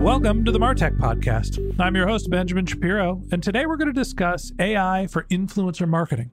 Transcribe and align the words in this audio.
Welcome 0.00 0.46
to 0.46 0.50
the 0.50 0.58
Martech 0.58 0.96
Podcast. 0.96 1.78
I'm 1.78 1.94
your 1.94 2.08
host, 2.08 2.30
Benjamin 2.30 2.64
Shapiro, 2.64 3.22
and 3.30 3.42
today 3.42 3.66
we're 3.66 3.76
going 3.76 3.92
to 3.92 3.92
discuss 3.92 4.50
AI 4.58 5.06
for 5.08 5.24
influencer 5.24 5.86
marketing. 5.86 6.30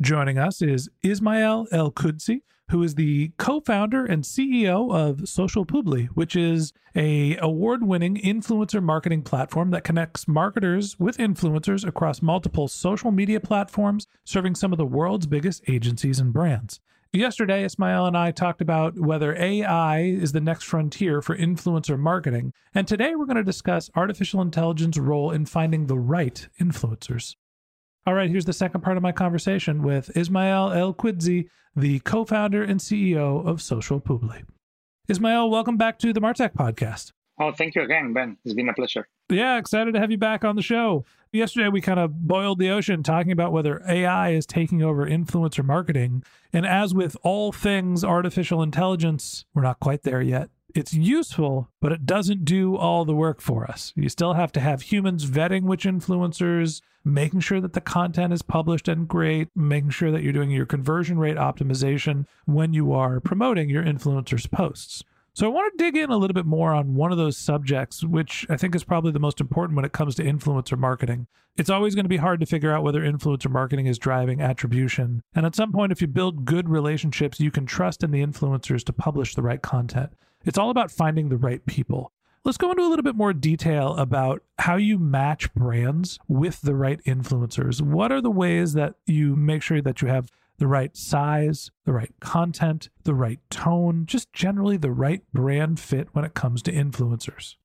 Joining 0.00 0.36
us 0.36 0.60
is 0.60 0.90
Ismael 1.00 1.68
El 1.70 1.92
Qudsi, 1.92 2.40
who 2.70 2.82
is 2.82 2.96
the 2.96 3.30
co-founder 3.38 4.04
and 4.04 4.24
CEO 4.24 4.92
of 4.92 5.28
Social 5.28 5.64
Publi, 5.64 6.08
which 6.08 6.34
is 6.34 6.72
a 6.96 7.36
award-winning 7.36 8.16
influencer 8.16 8.82
marketing 8.82 9.22
platform 9.22 9.70
that 9.70 9.84
connects 9.84 10.26
marketers 10.26 10.98
with 10.98 11.18
influencers 11.18 11.86
across 11.86 12.20
multiple 12.20 12.66
social 12.66 13.12
media 13.12 13.38
platforms, 13.38 14.08
serving 14.24 14.56
some 14.56 14.72
of 14.72 14.78
the 14.78 14.84
world's 14.84 15.28
biggest 15.28 15.62
agencies 15.68 16.18
and 16.18 16.32
brands. 16.32 16.80
Yesterday, 17.14 17.62
Ismael 17.62 18.06
and 18.06 18.16
I 18.16 18.30
talked 18.30 18.62
about 18.62 18.98
whether 18.98 19.36
AI 19.36 20.00
is 20.00 20.32
the 20.32 20.40
next 20.40 20.64
frontier 20.64 21.20
for 21.20 21.36
influencer 21.36 21.98
marketing, 21.98 22.54
and 22.74 22.88
today 22.88 23.14
we're 23.14 23.26
going 23.26 23.36
to 23.36 23.42
discuss 23.42 23.90
artificial 23.94 24.40
intelligence's 24.40 24.98
role 24.98 25.30
in 25.30 25.44
finding 25.44 25.88
the 25.88 25.98
right 25.98 26.48
influencers. 26.58 27.36
All 28.06 28.14
right, 28.14 28.30
here's 28.30 28.46
the 28.46 28.54
second 28.54 28.80
part 28.80 28.96
of 28.96 29.02
my 29.02 29.12
conversation 29.12 29.82
with 29.82 30.16
Ismael 30.16 30.72
El 30.72 30.94
Qudsi, 30.94 31.48
the 31.76 31.98
co 31.98 32.24
founder 32.24 32.62
and 32.62 32.80
CEO 32.80 33.46
of 33.46 33.60
Social 33.60 34.00
Publi. 34.00 34.44
Ismael, 35.06 35.50
welcome 35.50 35.76
back 35.76 35.98
to 35.98 36.14
the 36.14 36.20
Martech 36.22 36.54
podcast. 36.54 37.12
Oh, 37.38 37.52
thank 37.52 37.74
you 37.74 37.82
again, 37.82 38.12
Ben. 38.12 38.36
It's 38.44 38.54
been 38.54 38.68
a 38.68 38.74
pleasure. 38.74 39.08
Yeah, 39.30 39.56
excited 39.56 39.94
to 39.94 40.00
have 40.00 40.10
you 40.10 40.18
back 40.18 40.44
on 40.44 40.56
the 40.56 40.62
show. 40.62 41.04
Yesterday, 41.32 41.68
we 41.68 41.80
kind 41.80 41.98
of 41.98 42.26
boiled 42.26 42.58
the 42.58 42.70
ocean 42.70 43.02
talking 43.02 43.32
about 43.32 43.52
whether 43.52 43.82
AI 43.88 44.30
is 44.30 44.44
taking 44.44 44.82
over 44.82 45.06
influencer 45.06 45.64
marketing. 45.64 46.22
And 46.52 46.66
as 46.66 46.94
with 46.94 47.16
all 47.22 47.50
things 47.50 48.04
artificial 48.04 48.62
intelligence, 48.62 49.46
we're 49.54 49.62
not 49.62 49.80
quite 49.80 50.02
there 50.02 50.20
yet. 50.20 50.50
It's 50.74 50.94
useful, 50.94 51.68
but 51.80 51.92
it 51.92 52.06
doesn't 52.06 52.44
do 52.44 52.76
all 52.76 53.04
the 53.04 53.14
work 53.14 53.40
for 53.40 53.70
us. 53.70 53.92
You 53.94 54.08
still 54.08 54.34
have 54.34 54.52
to 54.52 54.60
have 54.60 54.82
humans 54.82 55.26
vetting 55.26 55.64
which 55.64 55.84
influencers, 55.84 56.80
making 57.04 57.40
sure 57.40 57.60
that 57.60 57.74
the 57.74 57.80
content 57.80 58.32
is 58.32 58.42
published 58.42 58.88
and 58.88 59.06
great, 59.06 59.48
making 59.54 59.90
sure 59.90 60.10
that 60.10 60.22
you're 60.22 60.32
doing 60.32 60.50
your 60.50 60.66
conversion 60.66 61.18
rate 61.18 61.36
optimization 61.36 62.26
when 62.46 62.72
you 62.72 62.92
are 62.92 63.20
promoting 63.20 63.68
your 63.68 63.84
influencers' 63.84 64.50
posts. 64.50 65.04
So 65.34 65.46
I 65.46 65.48
want 65.48 65.72
to 65.72 65.82
dig 65.82 65.96
in 65.96 66.10
a 66.10 66.16
little 66.18 66.34
bit 66.34 66.44
more 66.44 66.74
on 66.74 66.94
one 66.94 67.10
of 67.10 67.16
those 67.16 67.38
subjects, 67.38 68.04
which 68.04 68.46
I 68.50 68.58
think 68.58 68.74
is 68.74 68.84
probably 68.84 69.12
the 69.12 69.18
most 69.18 69.40
important 69.40 69.76
when 69.76 69.84
it 69.86 69.92
comes 69.92 70.14
to 70.16 70.22
influencer 70.22 70.76
marketing. 70.76 71.26
It's 71.56 71.70
always 71.70 71.94
going 71.94 72.04
to 72.04 72.10
be 72.10 72.18
hard 72.18 72.40
to 72.40 72.46
figure 72.46 72.70
out 72.70 72.82
whether 72.82 73.00
influencer 73.00 73.50
marketing 73.50 73.86
is 73.86 73.98
driving 73.98 74.42
attribution. 74.42 75.22
And 75.34 75.46
at 75.46 75.56
some 75.56 75.72
point, 75.72 75.90
if 75.90 76.02
you 76.02 76.06
build 76.06 76.44
good 76.44 76.68
relationships, 76.68 77.40
you 77.40 77.50
can 77.50 77.64
trust 77.64 78.02
in 78.02 78.10
the 78.10 78.22
influencers 78.22 78.84
to 78.84 78.92
publish 78.92 79.34
the 79.34 79.42
right 79.42 79.62
content. 79.62 80.12
It's 80.44 80.58
all 80.58 80.68
about 80.68 80.90
finding 80.90 81.30
the 81.30 81.38
right 81.38 81.64
people. 81.64 82.12
Let's 82.44 82.58
go 82.58 82.70
into 82.70 82.82
a 82.82 82.88
little 82.88 83.04
bit 83.04 83.14
more 83.14 83.32
detail 83.32 83.94
about 83.96 84.42
how 84.58 84.76
you 84.76 84.98
match 84.98 85.54
brands 85.54 86.18
with 86.28 86.60
the 86.60 86.74
right 86.74 87.00
influencers. 87.04 87.80
What 87.80 88.12
are 88.12 88.20
the 88.20 88.30
ways 88.30 88.74
that 88.74 88.96
you 89.06 89.34
make 89.36 89.62
sure 89.62 89.80
that 89.80 90.02
you 90.02 90.08
have 90.08 90.28
the 90.62 90.68
right 90.68 90.96
size, 90.96 91.72
the 91.86 91.92
right 91.92 92.14
content, 92.20 92.88
the 93.02 93.14
right 93.14 93.40
tone, 93.50 94.06
just 94.06 94.32
generally 94.32 94.76
the 94.76 94.92
right 94.92 95.22
brand 95.32 95.80
fit 95.80 96.06
when 96.12 96.24
it 96.24 96.34
comes 96.34 96.62
to 96.62 96.70
influencers? 96.70 97.56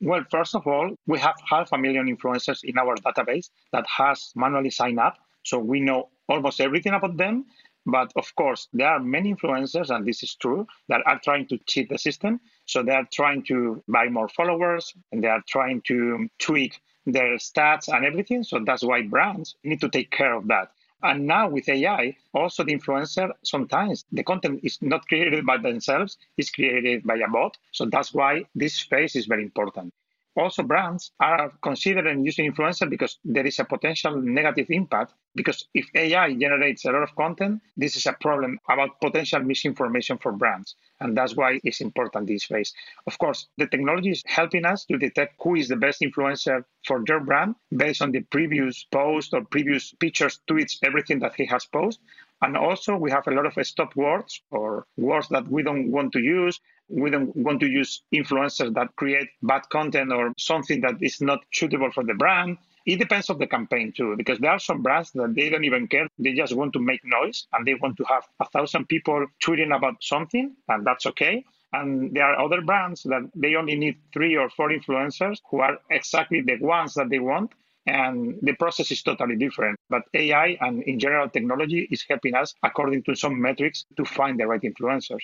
Well, 0.00 0.24
first 0.28 0.56
of 0.56 0.66
all, 0.66 0.90
we 1.06 1.20
have 1.20 1.36
half 1.48 1.70
a 1.70 1.78
million 1.78 2.08
influencers 2.12 2.64
in 2.64 2.76
our 2.78 2.96
database 2.96 3.50
that 3.72 3.86
has 3.86 4.32
manually 4.34 4.70
signed 4.70 4.98
up. 4.98 5.18
So 5.44 5.60
we 5.60 5.78
know 5.78 6.08
almost 6.28 6.60
everything 6.60 6.94
about 6.94 7.16
them. 7.16 7.44
But 7.86 8.12
of 8.16 8.34
course, 8.34 8.66
there 8.72 8.88
are 8.88 8.98
many 8.98 9.32
influencers, 9.32 9.90
and 9.90 10.04
this 10.04 10.24
is 10.24 10.34
true, 10.34 10.66
that 10.88 11.02
are 11.06 11.20
trying 11.22 11.46
to 11.46 11.58
cheat 11.68 11.90
the 11.90 11.98
system. 11.98 12.40
So 12.66 12.82
they 12.82 12.90
are 12.90 13.06
trying 13.12 13.44
to 13.44 13.84
buy 13.86 14.08
more 14.08 14.28
followers 14.28 14.92
and 15.12 15.22
they 15.22 15.28
are 15.28 15.44
trying 15.48 15.80
to 15.82 16.26
tweak 16.40 16.80
their 17.06 17.36
stats 17.36 17.86
and 17.86 18.04
everything. 18.04 18.42
So 18.42 18.58
that's 18.66 18.82
why 18.82 19.02
brands 19.02 19.54
need 19.62 19.80
to 19.82 19.88
take 19.88 20.10
care 20.10 20.34
of 20.34 20.48
that. 20.48 20.72
And 21.02 21.26
now 21.26 21.48
with 21.48 21.68
AI, 21.68 22.16
also 22.32 22.64
the 22.64 22.74
influencer, 22.74 23.32
sometimes 23.42 24.04
the 24.12 24.24
content 24.24 24.60
is 24.62 24.80
not 24.82 25.06
created 25.08 25.44
by 25.46 25.58
themselves, 25.58 26.18
it's 26.36 26.50
created 26.50 27.04
by 27.04 27.16
a 27.16 27.28
bot. 27.28 27.58
So 27.72 27.86
that's 27.86 28.14
why 28.14 28.44
this 28.54 28.74
space 28.74 29.14
is 29.16 29.26
very 29.26 29.42
important. 29.42 29.92
Also, 30.34 30.62
brands 30.62 31.12
are 31.20 31.52
considering 31.62 32.24
using 32.24 32.50
influencer 32.50 32.88
because 32.88 33.18
there 33.22 33.46
is 33.46 33.58
a 33.58 33.64
potential 33.64 34.16
negative 34.16 34.66
impact. 34.70 35.12
Because 35.34 35.66
if 35.74 35.86
AI 35.94 36.34
generates 36.34 36.84
a 36.84 36.92
lot 36.92 37.02
of 37.02 37.14
content, 37.16 37.60
this 37.76 37.96
is 37.96 38.06
a 38.06 38.12
problem 38.14 38.58
about 38.68 39.00
potential 39.00 39.40
misinformation 39.40 40.18
for 40.18 40.32
brands. 40.32 40.74
And 41.00 41.16
that's 41.16 41.36
why 41.36 41.60
it's 41.64 41.80
important 41.80 42.28
this 42.28 42.44
phase. 42.44 42.72
Of 43.06 43.18
course, 43.18 43.48
the 43.58 43.66
technology 43.66 44.10
is 44.10 44.22
helping 44.26 44.64
us 44.64 44.84
to 44.86 44.98
detect 44.98 45.34
who 45.42 45.56
is 45.56 45.68
the 45.68 45.76
best 45.76 46.00
influencer 46.00 46.64
for 46.86 47.02
your 47.06 47.20
brand 47.20 47.54
based 47.74 48.02
on 48.02 48.12
the 48.12 48.20
previous 48.20 48.84
post 48.84 49.34
or 49.34 49.44
previous 49.44 49.92
pictures, 49.92 50.40
tweets, 50.48 50.78
everything 50.82 51.18
that 51.20 51.34
he 51.34 51.46
has 51.46 51.66
posted. 51.66 52.02
And 52.42 52.56
also, 52.56 52.96
we 52.96 53.10
have 53.10 53.26
a 53.28 53.30
lot 53.30 53.46
of 53.46 53.66
stop 53.66 53.96
words 53.96 54.42
or 54.50 54.86
words 54.96 55.28
that 55.28 55.48
we 55.48 55.62
don't 55.62 55.90
want 55.90 56.12
to 56.12 56.20
use 56.20 56.60
we 56.92 57.10
don't 57.10 57.34
want 57.34 57.60
to 57.60 57.66
use 57.66 58.02
influencers 58.14 58.74
that 58.74 58.94
create 58.96 59.28
bad 59.42 59.62
content 59.70 60.12
or 60.12 60.32
something 60.36 60.80
that 60.82 60.96
is 61.00 61.20
not 61.20 61.40
suitable 61.52 61.90
for 61.90 62.04
the 62.04 62.14
brand. 62.14 62.58
It 62.84 62.98
depends 62.98 63.30
on 63.30 63.38
the 63.38 63.46
campaign 63.46 63.92
too, 63.96 64.14
because 64.16 64.38
there 64.40 64.50
are 64.50 64.58
some 64.58 64.82
brands 64.82 65.12
that 65.12 65.34
they 65.34 65.48
don't 65.48 65.64
even 65.64 65.86
care. 65.86 66.08
They 66.18 66.32
just 66.34 66.54
want 66.54 66.72
to 66.74 66.80
make 66.80 67.00
noise 67.04 67.46
and 67.52 67.66
they 67.66 67.74
want 67.74 67.96
to 67.98 68.04
have 68.04 68.24
a 68.40 68.46
thousand 68.46 68.88
people 68.88 69.24
tweeting 69.42 69.74
about 69.74 70.02
something, 70.02 70.54
and 70.68 70.84
that's 70.84 71.06
okay. 71.06 71.44
And 71.72 72.12
there 72.14 72.24
are 72.24 72.38
other 72.44 72.60
brands 72.60 73.02
that 73.04 73.22
they 73.34 73.54
only 73.54 73.76
need 73.76 73.96
three 74.12 74.36
or 74.36 74.50
four 74.50 74.68
influencers 74.68 75.38
who 75.50 75.60
are 75.60 75.78
exactly 75.90 76.42
the 76.42 76.58
ones 76.58 76.94
that 76.94 77.08
they 77.08 77.20
want. 77.20 77.52
And 77.86 78.38
the 78.42 78.54
process 78.54 78.90
is 78.90 79.02
totally 79.02 79.36
different. 79.36 79.76
But 79.90 80.02
AI 80.14 80.56
and 80.60 80.82
in 80.84 80.98
general 80.98 81.28
technology 81.28 81.88
is 81.90 82.04
helping 82.08 82.34
us 82.34 82.54
according 82.62 83.02
to 83.04 83.14
some 83.14 83.40
metrics 83.40 83.84
to 83.96 84.04
find 84.04 84.38
the 84.38 84.46
right 84.46 84.62
influencers. 84.62 85.22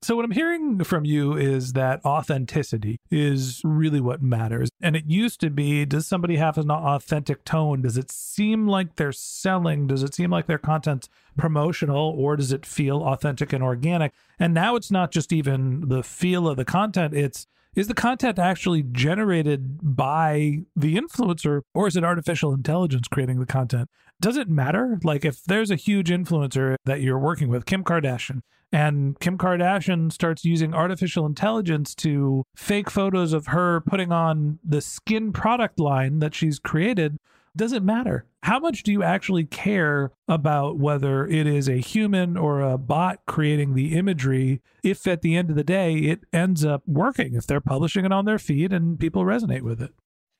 So, 0.00 0.14
what 0.14 0.24
I'm 0.24 0.30
hearing 0.30 0.84
from 0.84 1.04
you 1.04 1.36
is 1.36 1.72
that 1.72 2.04
authenticity 2.04 2.98
is 3.10 3.60
really 3.64 4.00
what 4.00 4.22
matters. 4.22 4.68
And 4.80 4.94
it 4.94 5.06
used 5.06 5.40
to 5.40 5.50
be 5.50 5.84
does 5.84 6.06
somebody 6.06 6.36
have 6.36 6.56
an 6.56 6.70
authentic 6.70 7.44
tone? 7.44 7.82
Does 7.82 7.96
it 7.96 8.12
seem 8.12 8.68
like 8.68 8.94
they're 8.94 9.10
selling? 9.10 9.88
Does 9.88 10.04
it 10.04 10.14
seem 10.14 10.30
like 10.30 10.46
their 10.46 10.58
content's 10.58 11.08
promotional 11.36 12.14
or 12.16 12.36
does 12.36 12.52
it 12.52 12.64
feel 12.64 13.02
authentic 13.02 13.52
and 13.52 13.62
organic? 13.62 14.12
And 14.38 14.54
now 14.54 14.76
it's 14.76 14.92
not 14.92 15.10
just 15.10 15.32
even 15.32 15.88
the 15.88 16.04
feel 16.04 16.46
of 16.46 16.56
the 16.56 16.64
content, 16.64 17.12
it's 17.12 17.48
is 17.78 17.88
the 17.88 17.94
content 17.94 18.38
actually 18.38 18.82
generated 18.82 19.78
by 19.82 20.58
the 20.74 20.96
influencer 20.96 21.62
or 21.74 21.86
is 21.86 21.96
it 21.96 22.04
artificial 22.04 22.52
intelligence 22.52 23.06
creating 23.08 23.38
the 23.38 23.46
content? 23.46 23.88
does 24.20 24.36
it 24.36 24.48
matter? 24.48 24.98
Like, 25.04 25.24
if 25.24 25.44
there's 25.44 25.70
a 25.70 25.76
huge 25.76 26.10
influencer 26.10 26.76
that 26.84 27.00
you're 27.00 27.18
working 27.18 27.48
with, 27.48 27.66
Kim 27.66 27.84
Kardashian, 27.84 28.40
and 28.72 29.18
Kim 29.20 29.38
Kardashian 29.38 30.12
starts 30.12 30.44
using 30.44 30.74
artificial 30.74 31.24
intelligence 31.24 31.94
to 31.96 32.44
fake 32.56 32.90
photos 32.90 33.32
of 33.32 33.48
her 33.48 33.80
putting 33.80 34.12
on 34.12 34.58
the 34.64 34.80
skin 34.80 35.32
product 35.32 35.78
line 35.78 36.18
that 36.18 36.34
she's 36.34 36.58
created, 36.58 37.16
does 37.56 37.72
it 37.72 37.82
matter? 37.82 38.26
How 38.42 38.58
much 38.58 38.82
do 38.82 38.92
you 38.92 39.02
actually 39.02 39.44
care 39.44 40.12
about 40.28 40.78
whether 40.78 41.26
it 41.26 41.46
is 41.46 41.68
a 41.68 41.78
human 41.78 42.36
or 42.36 42.60
a 42.60 42.78
bot 42.78 43.20
creating 43.26 43.74
the 43.74 43.96
imagery 43.96 44.60
if 44.82 45.06
at 45.06 45.22
the 45.22 45.36
end 45.36 45.50
of 45.50 45.56
the 45.56 45.64
day 45.64 45.94
it 45.94 46.20
ends 46.32 46.64
up 46.64 46.82
working, 46.86 47.34
if 47.34 47.46
they're 47.46 47.60
publishing 47.60 48.04
it 48.04 48.12
on 48.12 48.24
their 48.24 48.38
feed 48.38 48.72
and 48.72 48.98
people 48.98 49.24
resonate 49.24 49.62
with 49.62 49.82
it? 49.82 49.92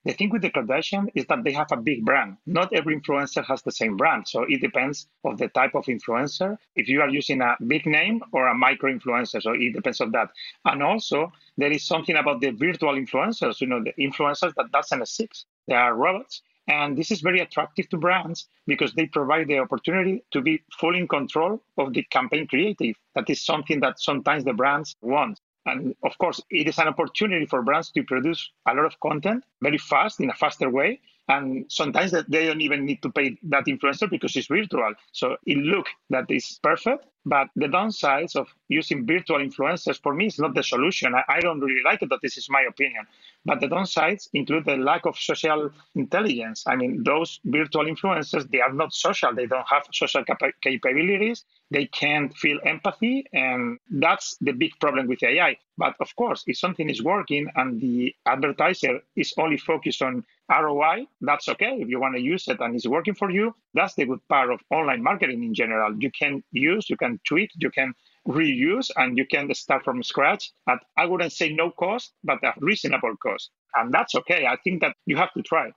The 0.04 0.12
thing 0.12 0.30
with 0.30 0.42
the 0.42 0.50
Kardashian 0.50 1.08
is 1.14 1.26
that 1.26 1.42
they 1.44 1.52
have 1.52 1.72
a 1.72 1.76
big 1.76 2.04
brand. 2.04 2.36
Not 2.46 2.72
every 2.72 2.98
influencer 2.98 3.44
has 3.44 3.62
the 3.62 3.72
same 3.72 3.96
brand. 3.96 4.28
So 4.28 4.44
it 4.48 4.60
depends 4.60 5.08
of 5.24 5.38
the 5.38 5.48
type 5.48 5.74
of 5.74 5.84
influencer. 5.86 6.56
If 6.76 6.88
you 6.88 7.02
are 7.02 7.08
using 7.08 7.42
a 7.42 7.56
big 7.66 7.84
name 7.84 8.22
or 8.32 8.46
a 8.46 8.54
micro 8.54 8.90
influencer, 8.90 9.42
so 9.42 9.52
it 9.52 9.74
depends 9.74 10.00
on 10.00 10.12
that. 10.12 10.28
And 10.64 10.82
also 10.82 11.32
there 11.58 11.72
is 11.72 11.84
something 11.84 12.16
about 12.16 12.40
the 12.40 12.52
virtual 12.52 12.94
influencers, 12.94 13.60
you 13.60 13.66
know, 13.66 13.82
the 13.82 13.92
influencers 14.02 14.54
that 14.54 14.70
doesn't 14.72 15.02
exist. 15.02 15.46
They 15.66 15.74
are 15.74 15.94
robots. 15.94 16.42
And 16.68 16.96
this 16.96 17.10
is 17.10 17.22
very 17.22 17.40
attractive 17.40 17.88
to 17.88 17.96
brands 17.96 18.46
because 18.66 18.92
they 18.92 19.06
provide 19.06 19.48
the 19.48 19.58
opportunity 19.58 20.22
to 20.32 20.42
be 20.42 20.62
fully 20.78 20.98
in 21.00 21.08
control 21.08 21.62
of 21.78 21.94
the 21.94 22.02
campaign 22.04 22.46
creative. 22.46 22.96
That 23.14 23.28
is 23.30 23.42
something 23.42 23.80
that 23.80 23.98
sometimes 23.98 24.44
the 24.44 24.52
brands 24.52 24.94
want. 25.00 25.40
And 25.64 25.94
of 26.02 26.16
course, 26.18 26.40
it 26.50 26.68
is 26.68 26.78
an 26.78 26.88
opportunity 26.88 27.46
for 27.46 27.62
brands 27.62 27.90
to 27.92 28.02
produce 28.02 28.50
a 28.66 28.74
lot 28.74 28.84
of 28.84 29.00
content 29.00 29.44
very 29.62 29.78
fast 29.78 30.20
in 30.20 30.30
a 30.30 30.34
faster 30.34 30.70
way. 30.70 31.00
And 31.28 31.66
sometimes 31.70 32.12
they 32.12 32.46
don't 32.46 32.62
even 32.62 32.86
need 32.86 33.02
to 33.02 33.10
pay 33.10 33.36
that 33.44 33.66
influencer 33.66 34.08
because 34.08 34.34
it's 34.34 34.46
virtual. 34.46 34.94
So 35.12 35.36
it 35.44 35.58
looks 35.58 35.90
that 36.10 36.30
is 36.30 36.58
perfect. 36.62 37.04
But 37.26 37.48
the 37.54 37.66
downsides 37.66 38.34
of 38.34 38.48
using 38.68 39.06
virtual 39.06 39.38
influencers 39.38 40.00
for 40.00 40.14
me 40.14 40.26
is 40.26 40.38
not 40.38 40.54
the 40.54 40.62
solution. 40.62 41.14
I, 41.14 41.24
I 41.28 41.40
don't 41.40 41.60
really 41.60 41.82
like 41.84 42.00
it, 42.00 42.08
but 42.08 42.22
this 42.22 42.38
is 42.38 42.48
my 42.48 42.62
opinion. 42.66 43.06
But 43.48 43.60
the 43.60 43.68
downsides 43.68 44.28
include 44.34 44.66
the 44.66 44.76
lack 44.76 45.06
of 45.06 45.18
social 45.18 45.70
intelligence. 45.96 46.64
I 46.66 46.76
mean, 46.76 47.02
those 47.04 47.40
virtual 47.46 47.86
influencers, 47.86 48.50
they 48.50 48.60
are 48.60 48.72
not 48.72 48.92
social. 48.92 49.34
They 49.34 49.46
don't 49.46 49.66
have 49.68 49.84
social 49.92 50.24
cap- 50.24 50.42
capabilities. 50.62 51.44
They 51.70 51.86
can't 51.86 52.36
feel 52.36 52.60
empathy. 52.64 53.26
And 53.32 53.78
that's 53.90 54.36
the 54.42 54.52
big 54.52 54.72
problem 54.80 55.08
with 55.08 55.22
AI. 55.24 55.56
But 55.78 55.96
of 56.00 56.14
course, 56.16 56.44
if 56.46 56.58
something 56.58 56.90
is 56.90 57.02
working 57.02 57.48
and 57.56 57.80
the 57.80 58.14
advertiser 58.26 59.00
is 59.16 59.32
only 59.38 59.56
focused 59.58 60.02
on 60.02 60.24
ROI, 60.50 61.06
that's 61.22 61.48
okay. 61.48 61.78
If 61.80 61.88
you 61.88 62.00
want 62.00 62.16
to 62.16 62.22
use 62.22 62.48
it 62.48 62.60
and 62.60 62.74
it's 62.76 62.86
working 62.86 63.14
for 63.14 63.30
you, 63.30 63.54
that's 63.74 63.94
the 63.94 64.06
good 64.06 64.20
part 64.28 64.50
of 64.52 64.60
online 64.70 65.02
marketing 65.02 65.42
in 65.44 65.54
general. 65.54 65.96
You 65.98 66.10
can 66.10 66.44
use, 66.52 66.90
you 66.90 66.98
can 66.98 67.20
tweak, 67.26 67.50
you 67.56 67.70
can 67.70 67.94
reuse, 68.28 68.90
and 68.96 69.16
you 69.16 69.26
can 69.26 69.52
start 69.54 69.84
from 69.84 70.02
scratch 70.02 70.52
at, 70.68 70.78
I 70.96 71.06
wouldn't 71.06 71.32
say 71.32 71.52
no 71.52 71.70
cost, 71.70 72.12
but 72.22 72.38
a 72.44 72.52
reasonable 72.60 73.16
cost. 73.22 73.50
And 73.74 73.92
that's 73.92 74.14
okay. 74.14 74.46
I 74.46 74.56
think 74.62 74.82
that 74.82 74.94
you 75.06 75.16
have 75.16 75.32
to 75.32 75.42
try. 75.42 75.70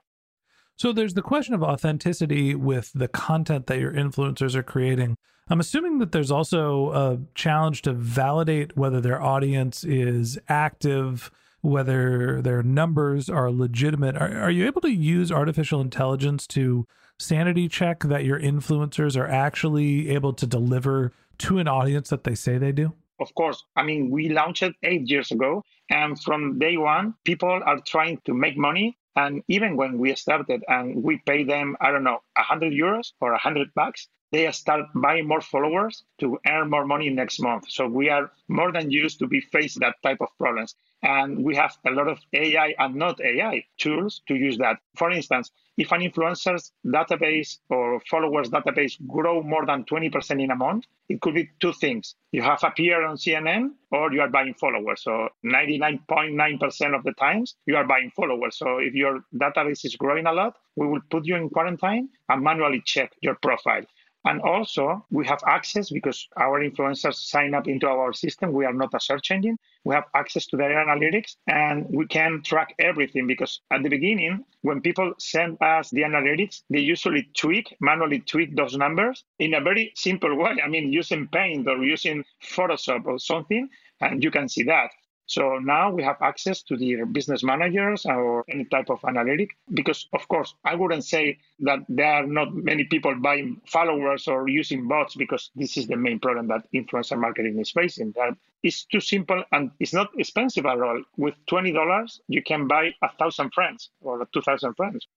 So 0.76 0.92
there's 0.92 1.14
the 1.14 1.22
question 1.22 1.54
of 1.54 1.62
authenticity 1.62 2.54
with 2.54 2.92
the 2.94 3.08
content 3.08 3.66
that 3.66 3.78
your 3.78 3.92
influencers 3.92 4.54
are 4.54 4.62
creating. 4.62 5.16
I'm 5.48 5.60
assuming 5.60 5.98
that 5.98 6.12
there's 6.12 6.30
also 6.30 6.90
a 6.92 7.18
challenge 7.34 7.82
to 7.82 7.92
validate 7.92 8.76
whether 8.76 9.00
their 9.00 9.20
audience 9.20 9.84
is 9.84 10.38
active, 10.48 11.30
whether 11.60 12.40
their 12.42 12.62
numbers 12.62 13.28
are 13.28 13.50
legitimate. 13.50 14.16
Are, 14.16 14.42
are 14.42 14.50
you 14.50 14.66
able 14.66 14.80
to 14.82 14.90
use 14.90 15.30
artificial 15.30 15.80
intelligence 15.80 16.46
to 16.48 16.86
sanity 17.18 17.68
check 17.68 18.00
that 18.04 18.24
your 18.24 18.40
influencers 18.40 19.16
are 19.16 19.28
actually 19.28 20.10
able 20.10 20.32
to 20.32 20.46
deliver 20.46 21.12
to 21.42 21.58
an 21.58 21.68
audience 21.68 22.08
that 22.10 22.24
they 22.24 22.34
say 22.34 22.58
they 22.58 22.72
do? 22.72 22.92
Of 23.20 23.34
course. 23.34 23.64
I 23.76 23.82
mean, 23.82 24.10
we 24.10 24.28
launched 24.28 24.64
eight 24.82 25.08
years 25.08 25.30
ago. 25.30 25.62
And 25.90 26.20
from 26.20 26.58
day 26.58 26.76
one, 26.76 27.14
people 27.24 27.60
are 27.64 27.80
trying 27.86 28.18
to 28.24 28.34
make 28.34 28.56
money. 28.56 28.96
And 29.16 29.42
even 29.48 29.76
when 29.76 29.98
we 29.98 30.14
started 30.14 30.64
and 30.68 31.02
we 31.02 31.20
pay 31.26 31.44
them, 31.44 31.76
I 31.80 31.90
don't 31.90 32.04
know, 32.04 32.20
100 32.36 32.72
euros 32.72 33.12
or 33.20 33.30
100 33.32 33.68
bucks, 33.74 34.08
they 34.32 34.50
start 34.50 34.86
buying 34.94 35.28
more 35.28 35.42
followers 35.42 36.04
to 36.18 36.38
earn 36.46 36.70
more 36.70 36.86
money 36.86 37.10
next 37.10 37.40
month. 37.40 37.70
So 37.70 37.86
we 37.86 38.08
are 38.08 38.32
more 38.48 38.72
than 38.72 38.90
used 38.90 39.18
to 39.20 39.26
be 39.26 39.40
faced 39.40 39.78
that 39.80 39.96
type 40.02 40.18
of 40.20 40.28
problems. 40.38 40.74
And 41.02 41.44
we 41.44 41.54
have 41.56 41.76
a 41.86 41.90
lot 41.90 42.08
of 42.08 42.18
AI 42.32 42.74
and 42.78 42.94
not 42.94 43.20
AI 43.20 43.64
tools 43.76 44.22
to 44.28 44.34
use 44.34 44.56
that. 44.58 44.78
For 44.96 45.10
instance, 45.10 45.50
if 45.76 45.90
an 45.90 46.00
influencer's 46.00 46.72
database 46.86 47.58
or 47.70 48.00
followers 48.08 48.50
database 48.50 48.94
grow 49.06 49.42
more 49.42 49.66
than 49.66 49.84
20% 49.84 50.42
in 50.42 50.50
a 50.50 50.56
month, 50.56 50.84
it 51.08 51.20
could 51.20 51.34
be 51.34 51.50
two 51.60 51.72
things. 51.72 52.14
You 52.30 52.42
have 52.42 52.62
appeared 52.62 53.04
on 53.04 53.16
CNN 53.16 53.70
or 53.90 54.12
you 54.12 54.20
are 54.20 54.28
buying 54.28 54.54
followers. 54.54 55.02
So 55.02 55.28
99.9% 55.44 56.94
of 56.94 57.02
the 57.04 57.12
times 57.12 57.56
you 57.66 57.76
are 57.76 57.86
buying 57.86 58.10
followers. 58.14 58.56
So 58.56 58.78
if 58.78 58.94
your 58.94 59.24
database 59.34 59.84
is 59.84 59.96
growing 59.96 60.26
a 60.26 60.32
lot, 60.32 60.56
we 60.76 60.86
will 60.86 61.02
put 61.10 61.26
you 61.26 61.36
in 61.36 61.50
quarantine 61.50 62.10
and 62.28 62.42
manually 62.42 62.82
check 62.84 63.12
your 63.20 63.34
profile. 63.42 63.82
And 64.24 64.40
also, 64.42 65.04
we 65.10 65.26
have 65.26 65.40
access 65.46 65.90
because 65.90 66.28
our 66.36 66.60
influencers 66.60 67.14
sign 67.16 67.54
up 67.54 67.66
into 67.66 67.88
our 67.88 68.12
system. 68.12 68.52
We 68.52 68.64
are 68.64 68.72
not 68.72 68.94
a 68.94 69.00
search 69.00 69.30
engine. 69.32 69.58
We 69.84 69.94
have 69.94 70.04
access 70.14 70.46
to 70.46 70.56
their 70.56 70.70
analytics 70.70 71.36
and 71.48 71.86
we 71.90 72.06
can 72.06 72.42
track 72.42 72.74
everything 72.78 73.26
because 73.26 73.60
at 73.72 73.82
the 73.82 73.88
beginning, 73.88 74.44
when 74.62 74.80
people 74.80 75.12
send 75.18 75.58
us 75.60 75.90
the 75.90 76.02
analytics, 76.02 76.62
they 76.70 76.80
usually 76.80 77.28
tweak, 77.36 77.76
manually 77.80 78.20
tweak 78.20 78.54
those 78.54 78.76
numbers 78.76 79.24
in 79.40 79.54
a 79.54 79.60
very 79.60 79.92
simple 79.96 80.36
way. 80.36 80.56
I 80.64 80.68
mean, 80.68 80.92
using 80.92 81.26
Paint 81.28 81.66
or 81.68 81.82
using 81.82 82.24
Photoshop 82.44 83.06
or 83.06 83.18
something, 83.18 83.68
and 84.00 84.22
you 84.22 84.30
can 84.30 84.48
see 84.48 84.62
that. 84.64 84.90
So 85.32 85.56
now 85.56 85.90
we 85.90 86.02
have 86.02 86.20
access 86.20 86.60
to 86.64 86.76
the 86.76 87.04
business 87.10 87.42
managers 87.42 88.04
or 88.04 88.44
any 88.50 88.66
type 88.66 88.90
of 88.90 89.00
analytic 89.02 89.56
because, 89.72 90.06
of 90.12 90.28
course, 90.28 90.54
I 90.62 90.74
wouldn't 90.74 91.06
say 91.06 91.38
that 91.60 91.78
there 91.88 92.12
are 92.12 92.26
not 92.26 92.54
many 92.54 92.84
people 92.84 93.14
buying 93.18 93.58
followers 93.66 94.28
or 94.28 94.46
using 94.50 94.86
bots 94.88 95.14
because 95.14 95.50
this 95.54 95.78
is 95.78 95.86
the 95.86 95.96
main 95.96 96.18
problem 96.18 96.48
that 96.48 96.70
influencer 96.74 97.18
marketing 97.18 97.58
is 97.58 97.70
facing. 97.70 98.12
That 98.12 98.36
it's 98.62 98.84
too 98.84 99.00
simple 99.00 99.42
and 99.52 99.70
it's 99.80 99.94
not 99.94 100.10
expensive 100.18 100.66
at 100.66 100.82
all. 100.82 101.02
With 101.16 101.36
$20, 101.50 102.20
you 102.28 102.42
can 102.42 102.68
buy 102.68 102.90
a 103.02 103.08
thousand 103.18 103.54
friends 103.54 103.88
or 104.02 104.28
2,000 104.34 104.74
friends. 104.74 105.08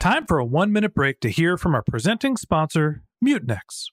Time 0.00 0.26
for 0.26 0.40
a 0.40 0.44
one 0.44 0.72
minute 0.72 0.92
break 0.92 1.20
to 1.20 1.28
hear 1.28 1.56
from 1.56 1.76
our 1.76 1.84
presenting 1.84 2.36
sponsor, 2.36 3.04
Mutinex. 3.24 3.92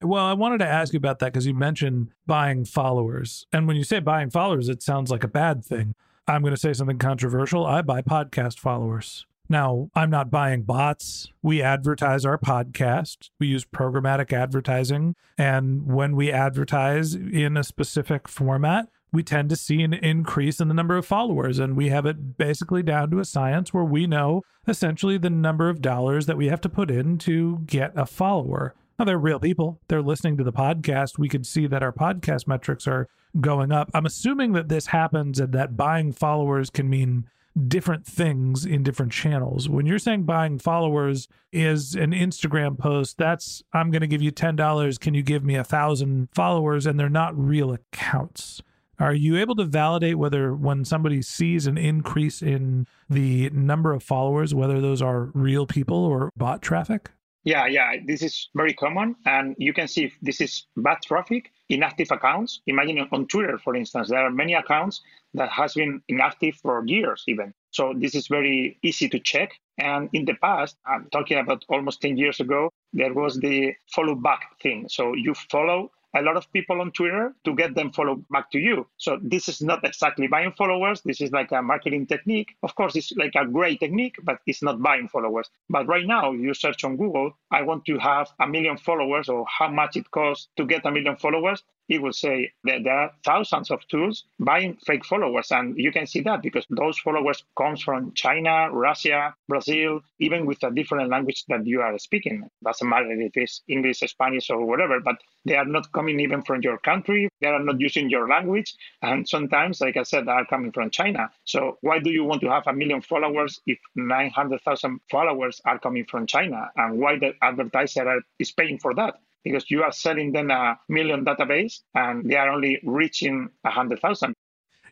Well, 0.00 0.24
I 0.24 0.32
wanted 0.32 0.58
to 0.58 0.66
ask 0.66 0.92
you 0.92 0.98
about 0.98 1.18
that 1.18 1.32
because 1.32 1.46
you 1.46 1.54
mentioned 1.54 2.12
buying 2.26 2.64
followers. 2.64 3.46
And 3.52 3.66
when 3.66 3.76
you 3.76 3.82
say 3.82 3.98
buying 3.98 4.30
followers, 4.30 4.68
it 4.68 4.82
sounds 4.82 5.10
like 5.10 5.24
a 5.24 5.28
bad 5.28 5.64
thing. 5.64 5.94
I'm 6.28 6.42
going 6.42 6.54
to 6.54 6.60
say 6.60 6.72
something 6.72 6.98
controversial. 6.98 7.66
I 7.66 7.82
buy 7.82 8.02
podcast 8.02 8.60
followers. 8.60 9.26
Now, 9.48 9.88
I'm 9.94 10.10
not 10.10 10.30
buying 10.30 10.62
bots. 10.62 11.32
We 11.42 11.62
advertise 11.62 12.24
our 12.24 12.38
podcast. 12.38 13.30
We 13.40 13.46
use 13.46 13.64
programmatic 13.64 14.32
advertising. 14.32 15.16
And 15.38 15.86
when 15.86 16.14
we 16.14 16.30
advertise 16.30 17.14
in 17.14 17.56
a 17.56 17.64
specific 17.64 18.28
format, 18.28 18.88
we 19.10 19.22
tend 19.22 19.48
to 19.48 19.56
see 19.56 19.82
an 19.82 19.94
increase 19.94 20.60
in 20.60 20.68
the 20.68 20.74
number 20.74 20.96
of 20.96 21.06
followers. 21.06 21.58
And 21.58 21.76
we 21.76 21.88
have 21.88 22.04
it 22.04 22.36
basically 22.36 22.82
down 22.82 23.10
to 23.10 23.20
a 23.20 23.24
science 23.24 23.72
where 23.72 23.84
we 23.84 24.06
know 24.06 24.42
essentially 24.68 25.16
the 25.16 25.30
number 25.30 25.70
of 25.70 25.80
dollars 25.80 26.26
that 26.26 26.36
we 26.36 26.48
have 26.48 26.60
to 26.60 26.68
put 26.68 26.90
in 26.90 27.16
to 27.18 27.60
get 27.66 27.92
a 27.96 28.04
follower. 28.04 28.74
Now, 28.98 29.04
they're 29.04 29.18
real 29.18 29.38
people. 29.38 29.80
They're 29.86 30.02
listening 30.02 30.36
to 30.38 30.44
the 30.44 30.52
podcast. 30.52 31.18
We 31.18 31.28
could 31.28 31.46
see 31.46 31.68
that 31.68 31.84
our 31.84 31.92
podcast 31.92 32.48
metrics 32.48 32.88
are 32.88 33.08
going 33.40 33.70
up. 33.70 33.90
I'm 33.94 34.06
assuming 34.06 34.54
that 34.54 34.68
this 34.68 34.86
happens 34.86 35.38
and 35.38 35.52
that 35.52 35.76
buying 35.76 36.12
followers 36.12 36.68
can 36.68 36.90
mean 36.90 37.28
different 37.68 38.04
things 38.06 38.64
in 38.64 38.82
different 38.82 39.12
channels. 39.12 39.68
When 39.68 39.86
you're 39.86 40.00
saying 40.00 40.24
buying 40.24 40.58
followers 40.58 41.28
is 41.52 41.94
an 41.94 42.10
Instagram 42.10 42.76
post, 42.76 43.18
that's 43.18 43.62
I'm 43.72 43.92
going 43.92 44.00
to 44.00 44.08
give 44.08 44.22
you 44.22 44.32
$10. 44.32 45.00
Can 45.00 45.14
you 45.14 45.22
give 45.22 45.44
me 45.44 45.54
a 45.54 45.64
thousand 45.64 46.28
followers? 46.34 46.84
And 46.84 46.98
they're 46.98 47.08
not 47.08 47.38
real 47.38 47.72
accounts. 47.72 48.62
Are 48.98 49.14
you 49.14 49.36
able 49.36 49.54
to 49.56 49.64
validate 49.64 50.18
whether 50.18 50.52
when 50.54 50.84
somebody 50.84 51.22
sees 51.22 51.68
an 51.68 51.78
increase 51.78 52.42
in 52.42 52.88
the 53.08 53.48
number 53.50 53.92
of 53.92 54.02
followers, 54.02 54.56
whether 54.56 54.80
those 54.80 55.00
are 55.00 55.30
real 55.34 55.66
people 55.66 56.04
or 56.04 56.32
bot 56.36 56.62
traffic? 56.62 57.12
Yeah, 57.48 57.66
yeah, 57.66 57.92
this 58.04 58.20
is 58.20 58.50
very 58.54 58.74
common. 58.74 59.16
And 59.24 59.56
you 59.58 59.72
can 59.72 59.88
see 59.88 60.12
this 60.20 60.38
is 60.42 60.66
bad 60.76 60.98
traffic, 61.02 61.50
inactive 61.70 62.08
accounts. 62.10 62.60
Imagine 62.66 63.08
on 63.10 63.26
Twitter, 63.26 63.56
for 63.56 63.74
instance, 63.74 64.10
there 64.10 64.18
are 64.26 64.30
many 64.30 64.52
accounts 64.52 65.00
that 65.32 65.48
has 65.48 65.72
been 65.72 66.02
inactive 66.08 66.56
for 66.56 66.82
years 66.86 67.24
even. 67.26 67.54
So 67.70 67.94
this 67.96 68.14
is 68.14 68.28
very 68.28 68.78
easy 68.82 69.08
to 69.08 69.18
check. 69.18 69.50
And 69.78 70.10
in 70.12 70.26
the 70.26 70.34
past, 70.34 70.76
I'm 70.84 71.08
talking 71.10 71.38
about 71.38 71.64
almost 71.70 72.02
10 72.02 72.18
years 72.18 72.38
ago, 72.38 72.68
there 72.92 73.14
was 73.14 73.38
the 73.38 73.72
follow 73.94 74.14
back 74.14 74.42
thing. 74.62 74.86
So 74.90 75.14
you 75.14 75.32
follow 75.50 75.90
a 76.18 76.22
lot 76.22 76.36
of 76.36 76.50
people 76.52 76.80
on 76.80 76.90
Twitter 76.92 77.34
to 77.44 77.54
get 77.54 77.74
them 77.74 77.92
follow 77.92 78.16
back 78.30 78.50
to 78.52 78.58
you. 78.58 78.86
So 78.96 79.18
this 79.22 79.48
is 79.48 79.62
not 79.62 79.84
exactly 79.84 80.26
buying 80.26 80.52
followers. 80.52 81.00
This 81.04 81.20
is 81.20 81.32
like 81.32 81.52
a 81.52 81.62
marketing 81.62 82.06
technique. 82.06 82.56
Of 82.62 82.74
course, 82.74 82.96
it's 82.96 83.12
like 83.12 83.34
a 83.36 83.46
great 83.46 83.80
technique, 83.80 84.16
but 84.22 84.38
it's 84.46 84.62
not 84.62 84.82
buying 84.82 85.08
followers. 85.08 85.48
But 85.70 85.86
right 85.86 86.06
now, 86.06 86.32
you 86.32 86.54
search 86.54 86.84
on 86.84 86.96
Google, 86.96 87.32
I 87.50 87.62
want 87.62 87.84
to 87.86 87.98
have 87.98 88.28
a 88.40 88.46
million 88.46 88.76
followers 88.76 89.28
or 89.28 89.46
how 89.46 89.68
much 89.68 89.96
it 89.96 90.10
costs 90.10 90.48
to 90.56 90.66
get 90.66 90.86
a 90.86 90.90
million 90.90 91.16
followers 91.16 91.62
it 91.88 92.02
will 92.02 92.12
say 92.12 92.52
that 92.64 92.84
there 92.84 92.92
are 92.92 93.12
thousands 93.24 93.70
of 93.70 93.86
tools 93.88 94.24
buying 94.38 94.76
fake 94.86 95.04
followers. 95.04 95.50
And 95.50 95.76
you 95.76 95.90
can 95.90 96.06
see 96.06 96.20
that 96.22 96.42
because 96.42 96.66
those 96.70 96.98
followers 96.98 97.42
comes 97.56 97.82
from 97.82 98.12
China, 98.14 98.68
Russia, 98.70 99.34
Brazil, 99.48 100.00
even 100.18 100.46
with 100.46 100.62
a 100.62 100.70
different 100.70 101.10
language 101.10 101.44
that 101.48 101.66
you 101.66 101.80
are 101.80 101.98
speaking. 101.98 102.48
Doesn't 102.62 102.88
matter 102.88 103.10
if 103.10 103.32
it's 103.34 103.62
English, 103.68 104.00
Spanish, 104.00 104.50
or 104.50 104.64
whatever, 104.64 105.00
but 105.00 105.16
they 105.44 105.56
are 105.56 105.64
not 105.64 105.90
coming 105.92 106.20
even 106.20 106.42
from 106.42 106.60
your 106.62 106.78
country. 106.78 107.28
They 107.40 107.48
are 107.48 107.62
not 107.62 107.80
using 107.80 108.10
your 108.10 108.28
language. 108.28 108.74
And 109.02 109.26
sometimes, 109.28 109.80
like 109.80 109.96
I 109.96 110.02
said, 110.02 110.26
they 110.26 110.32
are 110.32 110.46
coming 110.46 110.72
from 110.72 110.90
China. 110.90 111.30
So 111.44 111.78
why 111.80 111.98
do 112.00 112.10
you 112.10 112.24
want 112.24 112.42
to 112.42 112.50
have 112.50 112.66
a 112.66 112.72
million 112.72 113.00
followers 113.00 113.60
if 113.66 113.78
900,000 113.96 115.00
followers 115.10 115.60
are 115.64 115.78
coming 115.78 116.04
from 116.04 116.26
China? 116.26 116.70
And 116.76 116.98
why 116.98 117.18
the 117.18 117.32
advertiser 117.42 118.20
is 118.38 118.52
paying 118.52 118.78
for 118.78 118.94
that? 118.94 119.14
Because 119.44 119.70
you 119.70 119.82
are 119.82 119.92
selling 119.92 120.32
them 120.32 120.50
a 120.50 120.78
million 120.88 121.24
database 121.24 121.80
and 121.94 122.28
they 122.28 122.36
are 122.36 122.50
only 122.50 122.78
reaching 122.84 123.48
a 123.64 123.70
hundred 123.70 124.00
thousand. 124.00 124.34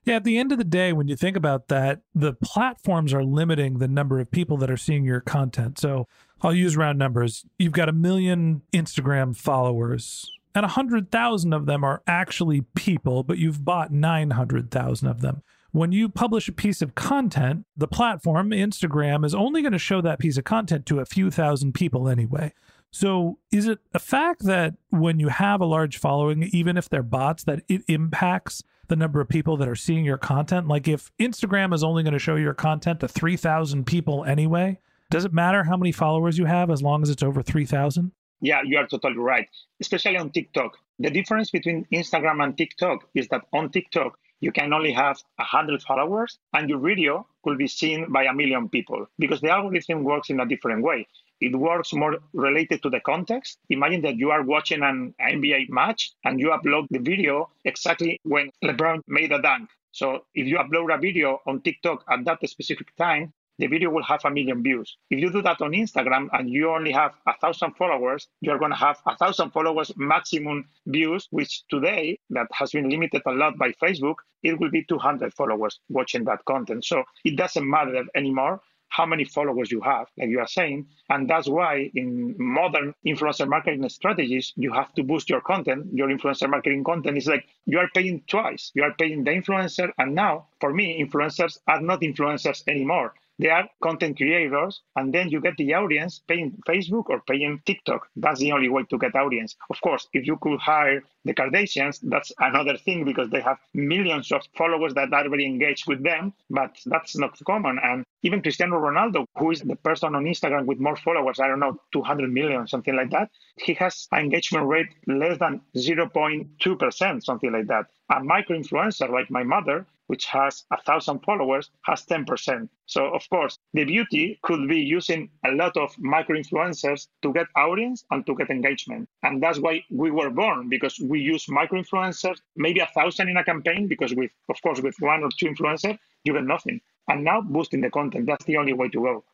Yeah, 0.05 0.17
at 0.17 0.25
the 0.25 0.39
end 0.39 0.53
of 0.53 0.59
the 0.59 0.65
day, 0.65 0.93
when 0.93 1.09
you 1.09 1.17
think 1.17 1.37
about 1.37 1.67
that, 1.67 2.03
the 2.15 2.33
platforms 2.35 3.13
are 3.13 3.25
limiting 3.25 3.79
the 3.79 3.89
number 3.89 4.21
of 4.21 4.31
people 4.31 4.57
that 4.59 4.71
are 4.71 4.77
seeing 4.77 5.05
your 5.05 5.21
content. 5.21 5.81
So 5.81 6.07
I'll 6.43 6.55
use 6.55 6.77
round 6.77 6.97
numbers. 6.97 7.45
You've 7.59 7.73
got 7.73 7.89
a 7.89 7.93
million 7.93 8.63
Instagram 8.73 9.37
followers, 9.37 10.31
and 10.55 10.63
100,000 10.63 11.53
of 11.53 11.67
them 11.67 11.83
are 11.83 12.03
actually 12.07 12.61
people, 12.77 13.25
but 13.25 13.39
you've 13.39 13.65
bought 13.65 13.93
900,000 13.93 15.09
of 15.09 15.23
them. 15.23 15.43
When 15.73 15.91
you 15.91 16.09
publish 16.09 16.49
a 16.49 16.53
piece 16.53 16.81
of 16.81 16.95
content, 16.95 17.67
the 17.77 17.89
platform, 17.89 18.51
Instagram, 18.51 19.27
is 19.27 19.35
only 19.35 19.61
going 19.61 19.73
to 19.73 19.79
show 19.79 20.01
that 20.01 20.21
piece 20.21 20.39
of 20.39 20.45
content 20.45 20.87
to 20.87 21.01
a 21.01 21.05
few 21.05 21.33
thousand 21.33 21.75
people 21.75 22.09
anyway. 22.09 22.55
So, 22.99 23.39
is 23.53 23.69
it 23.69 23.81
a 23.93 23.99
fact 23.99 24.45
that 24.45 24.73
when 24.89 25.21
you 25.21 25.29
have 25.29 25.61
a 25.61 25.67
large 25.67 25.99
following, 25.99 26.45
even 26.45 26.79
if 26.79 26.89
they're 26.89 27.03
bots, 27.03 27.45
that 27.45 27.63
it 27.69 27.83
impacts 27.89 28.63
the 28.89 28.97
number 28.97 29.21
of 29.21 29.29
people 29.29 29.59
that 29.59 29.69
are 29.69 29.77
seeing 29.77 30.03
your 30.03 30.17
content? 30.17 30.67
Like, 30.67 30.89
if 30.89 31.13
Instagram 31.19 31.75
is 31.75 31.85
only 31.85 32.05
going 32.05 32.15
to 32.15 32.19
show 32.19 32.37
your 32.37 32.55
content 32.55 33.01
to 33.01 33.09
3,000 33.09 33.85
people 33.85 34.25
anyway, 34.25 34.81
does 35.11 35.27
it 35.27 35.35
matter 35.35 35.63
how 35.63 35.77
many 35.77 35.93
followers 35.93 36.39
you 36.39 36.47
have 36.47 36.71
as 36.71 36.83
long 36.83 37.03
as 37.03 37.11
it's 37.11 37.23
over 37.23 37.43
3,000? 37.43 38.13
Yeah, 38.41 38.63
you 38.65 38.79
are 38.79 38.87
totally 38.87 39.19
right, 39.19 39.51
especially 39.79 40.17
on 40.17 40.31
TikTok. 40.31 40.79
The 40.99 41.11
difference 41.11 41.51
between 41.51 41.85
Instagram 41.93 42.43
and 42.43 42.57
TikTok 42.57 43.07
is 43.15 43.29
that 43.29 43.43
on 43.53 43.73
TikTok, 43.73 44.19
you 44.41 44.53
can 44.53 44.73
only 44.73 44.93
have 44.93 45.23
100 45.37 45.83
followers 45.83 46.39
and 46.55 46.71
your 46.71 46.79
video 46.79 47.27
could 47.45 47.59
be 47.59 47.67
seen 47.67 48.11
by 48.11 48.25
a 48.25 48.33
million 48.33 48.71
people 48.71 49.07
because 49.19 49.43
the 49.43 49.51
algorithm 49.51 50.03
works 50.03 50.31
in 50.31 50.41
a 50.41 50.47
different 50.47 50.83
way 50.83 51.07
it 51.41 51.55
works 51.55 51.93
more 51.93 52.19
related 52.33 52.83
to 52.83 52.91
the 52.91 53.01
context. 53.01 53.59
Imagine 53.71 54.03
that 54.03 54.17
you 54.17 54.31
are 54.31 54.43
watching 54.43 54.83
an 54.83 55.15
NBA 55.21 55.69
match 55.69 56.13
and 56.25 56.41
you 56.41 56.49
upload 56.49 56.87
the 56.91 56.99
video 56.99 57.51
exactly 57.65 58.19
when 58.23 58.51
LeBron 58.65 59.01
made 59.07 59.33
a 59.33 59.41
dunk. 59.41 59.69
So 59.93 60.25
if 60.35 60.47
you 60.47 60.59
upload 60.59 60.95
a 60.95 60.99
video 60.99 61.41
on 61.47 61.63
TikTok 61.63 62.05
at 62.11 62.25
that 62.25 62.49
specific 62.49 62.95
time, 62.97 63.33
the 63.59 63.67
video 63.67 63.89
will 63.89 64.03
have 64.03 64.21
a 64.25 64.31
million 64.31 64.63
views. 64.63 64.99
If 65.11 65.19
you 65.19 65.31
do 65.31 65.41
that 65.43 65.63
on 65.63 65.73
Instagram 65.73 66.29
and 66.33 66.51
you 66.51 66.71
only 66.71 66.93
have 66.93 67.13
a 67.27 67.33
thousand 67.39 67.73
followers, 67.77 68.29
you're 68.43 68.59
going 68.59 68.73
to 68.73 68.77
have 68.77 68.99
a 69.07 69.17
thousand 69.17 69.51
followers 69.51 69.93
maximum 69.97 70.69
views, 70.87 71.27
which 71.31 71.63
today 71.69 72.19
that 72.31 72.49
has 72.53 72.73
been 72.73 72.91
limited 72.91 73.23
a 73.25 73.33
lot 73.33 73.57
by 73.57 73.73
Facebook, 73.83 74.17
it 74.43 74.61
will 74.61 74.71
be 74.71 74.85
200 74.85 75.33
followers 75.33 75.81
watching 75.89 76.25
that 76.25 76.45
content. 76.45 76.85
So 76.85 77.05
it 77.25 77.37
doesn't 77.37 77.69
matter 77.69 78.05
anymore 78.15 78.61
how 78.89 79.07
many 79.07 79.25
followers 79.25 79.71
you 79.71 79.81
have, 79.81 80.09
like 80.19 80.29
you 80.29 80.41
are 80.41 80.47
saying. 80.47 80.87
And 81.11 81.29
that's 81.29 81.49
why 81.49 81.91
in 81.95 82.35
modern 82.39 82.95
influencer 83.07 83.49
marketing 83.49 83.89
strategies, 83.89 84.53
you 84.57 84.73
have 84.73 84.93
to 84.95 85.03
boost 85.03 85.29
your 85.29 85.41
content. 85.41 85.87
Your 85.93 86.09
influencer 86.09 86.49
marketing 86.49 86.85
content 86.85 87.19
is 87.19 87.27
like 87.27 87.47
you 87.67 87.79
are 87.79 87.89
paying 87.95 88.23
twice. 88.27 88.73
You 88.75 88.85
are 88.85 88.95
paying 88.95 89.25
the 89.25 89.33
influencer. 89.33 89.91
And 89.99 90.15
now, 90.15 90.49
for 90.61 90.73
me, 90.73 91.03
influencers 91.03 91.59
are 91.67 91.81
not 91.81 92.01
influencers 92.01 92.63
anymore. 92.69 93.15
They 93.39 93.51
are 93.51 93.69
content 93.83 94.17
creators, 94.17 94.83
and 94.97 95.13
then 95.13 95.29
you 95.29 95.41
get 95.41 95.57
the 95.57 95.75
audience 95.75 96.21
paying 96.27 96.59
Facebook 96.67 97.05
or 97.09 97.21
paying 97.27 97.61
TikTok. 97.67 98.09
That's 98.17 98.41
the 98.41 98.53
only 98.53 98.69
way 98.69 98.85
to 98.85 98.99
get 98.99 99.15
audience. 99.15 99.57
Of 99.71 99.81
course, 99.81 100.09
if 100.13 100.27
you 100.27 100.37
could 100.39 100.59
hire 100.61 101.03
the 101.25 101.35
Kardashians, 101.35 102.01
that's 102.03 102.33
another 102.39 102.77
thing 102.79 103.05
because 103.05 103.29
they 103.31 103.41
have 103.41 103.59
millions 103.75 104.33
of 104.33 104.43
followers 104.57 104.95
that 104.95 105.13
are 105.13 105.29
very 105.29 105.45
engaged 105.45 105.87
with 105.87 106.03
them, 106.03 106.33
but 106.51 106.77
that's 106.87 107.17
not 107.17 107.39
common. 107.47 107.79
And 107.83 108.05
even 108.23 108.43
Cristiano 108.43 108.79
Ronaldo, 108.79 109.27
who 109.39 109.51
is 109.51 109.61
the 109.61 109.77
person 109.77 110.15
on 110.15 110.25
Instagram 110.25 110.65
with 110.67 110.81
more 110.81 110.97
followers, 110.97 111.39
I 111.39 111.49
don't 111.49 111.61
know, 111.61 111.81
200 111.93 112.33
million, 112.33 112.67
something 112.67 112.97
like 112.97 113.11
that, 113.11 113.31
he 113.57 113.75
has 113.75 114.09
an 114.13 114.21
engagement 114.21 114.67
rate 114.67 114.89
less 115.07 115.39
than 115.39 115.61
0.2%, 115.77 117.23
something 117.25 117.53
like 117.53 117.67
that. 117.67 117.87
A 118.11 118.23
micro 118.23 118.57
influencer 118.59 119.11
like 119.11 119.31
my 119.31 119.43
mother, 119.43 119.87
which 120.07 120.27
has 120.27 120.65
a 120.73 120.81
thousand 120.83 121.21
followers, 121.21 121.71
has 121.83 122.05
10%. 122.07 122.69
So 122.87 123.07
of 123.07 123.29
course, 123.29 123.59
the 123.75 123.85
beauty 123.85 124.39
could 124.43 124.69
be 124.69 124.81
using 124.81 125.31
a 125.45 125.53
lot 125.53 125.77
of 125.77 125.95
micro 125.99 126.37
influencers 126.37 127.09
to 127.23 127.33
get 127.33 127.47
audience 127.57 128.05
and 128.11 128.25
to 128.27 128.35
get 128.35 128.51
engagement. 128.51 129.09
And 129.23 129.43
that's 129.43 129.59
why 129.59 129.85
we 129.91 130.11
were 130.11 130.31
born 130.31 130.69
because 130.69 130.99
we 131.01 131.21
use 131.21 131.49
micro 131.49 131.83
influencers, 131.83 132.39
maybe 132.57 132.81
a 132.81 132.87
thousand 132.95 133.29
in 133.29 133.37
a 133.37 133.45
campaign, 133.45 133.89
because 133.89 134.15
with 134.15 134.31
of 134.49 134.61
course 134.63 134.81
with 134.81 134.95
one 135.01 135.23
or 135.23 135.31
two 135.39 135.47
influencers, 135.47 135.99
you 136.25 136.33
get 136.33 136.45
nothing. 136.45 136.81
And 137.09 137.25
now 137.25 137.41
boosting 137.41 137.81
the 137.81 137.91
content, 137.91 138.27
that's 138.27 138.45
the 138.45 138.57
only 138.57 138.73
way 138.73 138.89
to 138.89 139.01
go. 139.01 139.25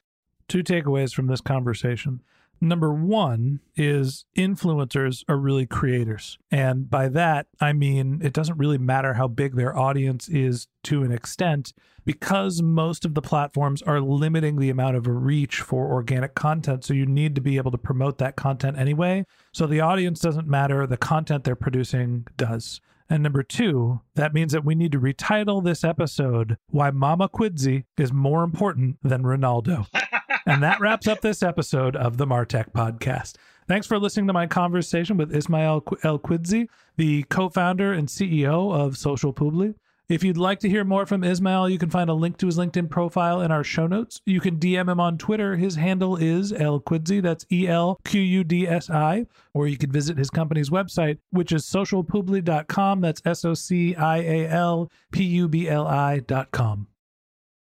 Two 0.48 0.62
takeaways 0.62 1.14
from 1.14 1.26
this 1.26 1.40
conversation. 1.40 2.20
Number 2.62 2.95
one 2.95 3.59
is 3.75 4.25
influencers 4.38 5.25
are 5.28 5.37
really 5.37 5.66
creators. 5.66 6.38
And 6.49 6.88
by 6.88 7.09
that, 7.09 7.49
I 7.61 7.73
mean 7.73 8.21
it 8.23 8.33
doesn't 8.33 8.57
really 8.57 8.78
matter 8.78 9.14
how 9.14 9.26
big 9.26 9.57
their 9.57 9.76
audience 9.76 10.28
is 10.28 10.69
to 10.85 11.02
an 11.02 11.11
extent 11.11 11.73
because 12.04 12.62
most 12.62 13.04
of 13.04 13.14
the 13.14 13.21
platforms 13.21 13.83
are 13.83 14.00
limiting 14.00 14.61
the 14.61 14.71
amount 14.71 14.95
of 14.95 15.09
reach 15.09 15.61
for 15.61 15.90
organic 15.90 16.37
content. 16.37 16.85
So 16.85 16.95
you 16.95 17.04
need 17.04 17.35
to 17.35 17.40
be 17.40 17.57
able 17.57 17.73
to 17.73 17.78
promote 17.78 18.19
that 18.19 18.37
content 18.37 18.78
anyway. 18.78 19.26
So 19.52 19.66
the 19.66 19.81
audience 19.81 20.21
doesn't 20.21 20.47
matter, 20.47 20.87
the 20.87 20.97
content 20.97 21.42
they're 21.42 21.57
producing 21.57 22.28
does. 22.37 22.81
And 23.11 23.25
number 23.25 23.42
two, 23.42 24.02
that 24.14 24.35
means 24.35 24.52
that 24.52 24.64
we 24.64 24.76
need 24.76 24.92
to 24.92 25.00
retitle 25.00 25.64
this 25.64 25.83
episode 25.83 26.59
Why 26.69 26.92
Mama 26.92 27.28
Qudsi 27.28 27.87
is 27.99 28.12
More 28.12 28.45
Important 28.45 28.99
Than 29.02 29.25
Ronaldo. 29.25 29.88
and 30.46 30.62
that 30.62 30.80
wraps 30.80 31.06
up 31.06 31.20
this 31.20 31.42
episode 31.42 31.96
of 31.96 32.16
the 32.16 32.26
Martech 32.26 32.72
Podcast. 32.72 33.37
Thanks 33.68 33.87
for 33.87 33.99
listening 33.99 34.26
to 34.26 34.32
my 34.32 34.46
conversation 34.46 35.16
with 35.16 35.34
Ismael 35.34 35.84
El 36.02 36.18
Qudsi, 36.18 36.68
the 36.96 37.22
co 37.25 37.49
founder 37.49 37.92
and 37.92 38.08
CEO 38.08 38.75
of 38.75 38.96
Social 38.96 39.32
Publi. 39.32 39.75
If 40.08 40.22
you'd 40.22 40.37
like 40.37 40.58
to 40.61 40.68
hear 40.68 40.84
more 40.84 41.06
from 41.06 41.25
Ismael, 41.25 41.70
you 41.70 41.78
can 41.78 41.88
find 41.88 42.11
a 42.11 42.14
link 42.14 42.37
to 42.38 42.46
his 42.46 42.58
LinkedIn 42.58 42.90
profile 42.90 43.40
in 43.40 43.50
our 43.50 43.64
show 43.64 43.87
notes. 43.87 44.20
You 44.26 44.40
can 44.40 44.58
DM 44.58 44.90
him 44.90 45.00
on 45.00 45.16
Twitter. 45.16 45.56
His 45.56 45.76
handle 45.76 46.16
is 46.16 46.52
El 46.52 46.80
Qudsi. 46.80 47.22
That's 47.22 47.46
E 47.50 47.66
L 47.66 47.99
Q 48.04 48.20
U 48.20 48.44
D 48.44 48.68
S 48.68 48.90
I. 48.90 49.26
Or 49.54 49.68
you 49.68 49.78
can 49.78 49.90
visit 49.90 50.18
his 50.18 50.28
company's 50.28 50.68
website, 50.68 51.18
which 51.30 51.52
is 51.52 51.64
socialpubli.com. 51.64 53.00
That's 53.00 53.22
S 53.25 53.44
O 53.44 53.54
C 53.54 53.94
I 53.94 54.18
A 54.18 54.49
L 54.49 54.90
P 55.12 55.25
U 55.25 55.49
B 55.49 55.68
L 55.68 55.87
I.com. 55.87 56.88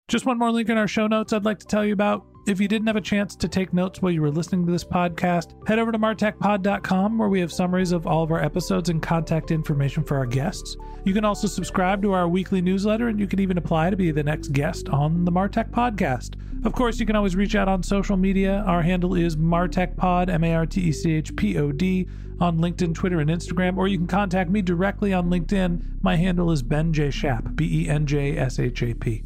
Just 0.07 0.25
one 0.25 0.37
more 0.37 0.51
link 0.51 0.69
in 0.69 0.77
our 0.77 0.87
show 0.87 1.07
notes 1.07 1.33
I'd 1.33 1.43
like 1.43 1.59
to 1.59 1.67
tell 1.67 1.83
you 1.83 1.91
about. 1.91 2.25
If 2.47 2.61
you 2.61 2.69
didn't 2.69 2.87
have 2.87 2.95
a 2.95 3.01
chance 3.01 3.35
to 3.35 3.49
take 3.49 3.73
notes 3.73 4.01
while 4.01 4.09
you 4.09 4.21
were 4.21 4.31
listening 4.31 4.65
to 4.65 4.71
this 4.71 4.85
podcast, 4.85 5.67
head 5.67 5.79
over 5.79 5.91
to 5.91 5.99
martechpod.com 5.99 7.17
where 7.17 7.27
we 7.27 7.41
have 7.41 7.51
summaries 7.51 7.91
of 7.91 8.07
all 8.07 8.23
of 8.23 8.31
our 8.31 8.41
episodes 8.41 8.87
and 8.87 9.01
contact 9.01 9.51
information 9.51 10.01
for 10.01 10.15
our 10.15 10.25
guests. 10.25 10.77
You 11.03 11.13
can 11.13 11.25
also 11.25 11.45
subscribe 11.49 12.01
to 12.03 12.13
our 12.13 12.29
weekly 12.29 12.61
newsletter 12.61 13.09
and 13.09 13.19
you 13.19 13.27
can 13.27 13.41
even 13.41 13.57
apply 13.57 13.89
to 13.89 13.97
be 13.97 14.11
the 14.11 14.23
next 14.23 14.53
guest 14.53 14.87
on 14.87 15.25
the 15.25 15.31
Martech 15.31 15.71
podcast. 15.71 16.35
Of 16.65 16.71
course, 16.71 17.01
you 17.01 17.05
can 17.05 17.17
always 17.17 17.35
reach 17.35 17.53
out 17.53 17.67
on 17.67 17.83
social 17.83 18.15
media. 18.15 18.63
Our 18.65 18.81
handle 18.81 19.13
is 19.13 19.35
martechpod, 19.35 20.29
M 20.29 20.45
A 20.45 20.53
R 20.53 20.65
T 20.65 20.79
E 20.83 20.91
C 20.93 21.15
H 21.15 21.35
P 21.35 21.57
O 21.57 21.73
D, 21.73 22.07
on 22.39 22.59
LinkedIn, 22.59 22.95
Twitter, 22.95 23.19
and 23.19 23.29
Instagram, 23.29 23.75
or 23.75 23.89
you 23.89 23.97
can 23.97 24.07
contact 24.07 24.49
me 24.49 24.61
directly 24.61 25.11
on 25.11 25.29
LinkedIn. 25.29 26.01
My 26.01 26.15
handle 26.15 26.51
is 26.51 26.61
Ben 26.63 26.93
J. 26.93 27.11
Shap, 27.11 27.55
B 27.55 27.83
E 27.83 27.89
N 27.89 28.05
J 28.05 28.37
S 28.37 28.57
H 28.57 28.83
A 28.83 28.93
P. 28.93 29.25